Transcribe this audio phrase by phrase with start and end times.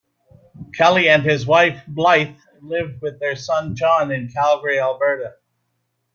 [0.73, 5.35] Kelly and his wife Blythe live with their son John in Calgary, Alberta.